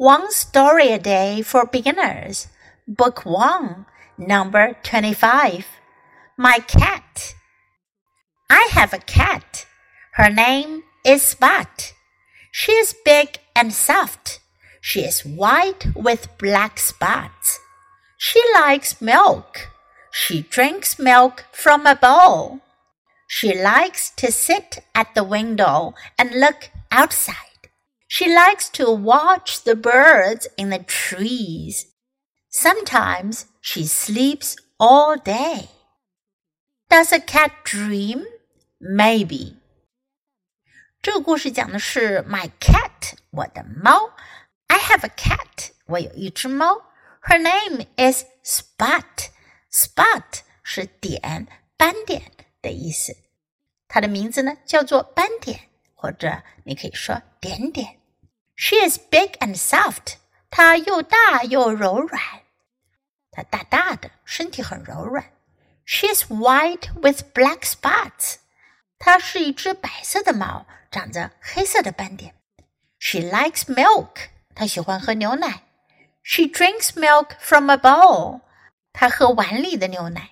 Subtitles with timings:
[0.00, 2.48] One Story a Day for Beginners,
[2.88, 3.84] Book 1,
[4.16, 5.66] Number 25.
[6.38, 7.34] My Cat.
[8.48, 9.66] I have a cat.
[10.14, 11.92] Her name is Spot.
[12.50, 14.40] She is big and soft.
[14.80, 17.60] She is white with black spots.
[18.16, 19.68] She likes milk.
[20.10, 22.60] She drinks milk from a bowl.
[23.26, 27.49] She likes to sit at the window and look outside.
[28.09, 31.87] She likes to watch the birds in the trees.
[32.49, 35.69] Sometimes she sleeps all day.
[36.89, 38.25] Does a cat dream?
[38.79, 39.55] Maybe.
[41.01, 44.11] 这个故事讲的是 My cat，我的猫。
[44.67, 46.91] I have a cat，我有一只猫。
[47.23, 52.31] Her name is Spot。Spot 是点、斑点
[52.61, 53.17] 的意思。
[53.87, 55.59] 它的名字呢叫做斑点，
[55.95, 57.98] 或者你可以说点点。
[58.59, 60.15] She is big and soft.
[60.49, 62.21] 她又大又柔软。
[63.31, 65.31] 她大大的，身体很柔软。
[65.85, 68.37] She is white with black spots.
[68.97, 72.33] 她是一只白色的猫，长着黑色的斑点。
[72.97, 74.29] She likes milk.
[74.55, 75.63] 她喜欢喝牛奶。
[76.23, 78.41] She drinks milk from a bowl.
[78.93, 80.31] 她喝碗里的牛奶。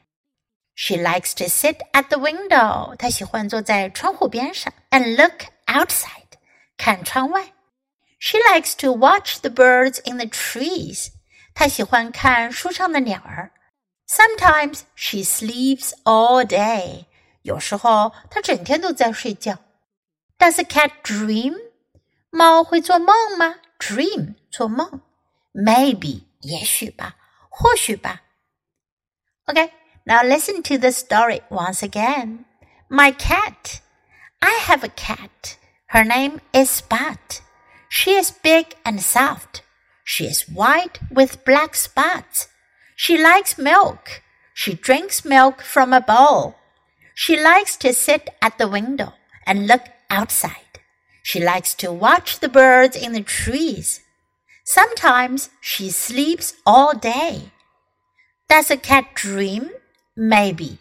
[0.75, 2.95] She likes to sit at the window.
[2.95, 6.38] 她喜欢坐在窗户边上，and look outside.
[6.78, 7.53] 看窗外。
[8.19, 11.09] she likes to watch the birds in the trees.
[11.53, 13.52] 她喜欢看树上的鸟儿。
[14.08, 17.06] Sometimes she sleeps all day.
[17.42, 19.59] 有时候她整天都在睡觉。
[20.38, 21.56] Does a cat dream?
[22.30, 23.56] 猫会做梦吗？
[23.80, 25.02] Dream 做梦，
[25.53, 27.16] maybe 也许吧，
[27.50, 28.22] 或许吧。
[29.45, 29.72] Okay,
[30.06, 32.45] now listen to the story once again.
[32.89, 33.81] My cat.
[34.39, 35.58] I have a cat.
[35.88, 37.42] Her name is Spot.
[37.89, 39.62] She is big and soft.
[40.05, 42.48] She is white with black spots.
[42.97, 44.22] She likes milk.
[44.55, 46.56] She drinks milk from a bowl.
[47.15, 49.15] She likes to sit at the window
[49.47, 50.81] and look outside.
[51.22, 54.00] She likes to watch the birds in the trees.
[54.65, 57.53] Sometimes she sleeps all day.
[58.49, 59.70] Does a cat dream?
[60.16, 60.78] Maybe.